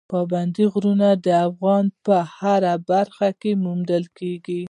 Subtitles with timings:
[0.11, 4.59] پابندي غرونه د افغانستان په هره برخه کې موندل کېږي.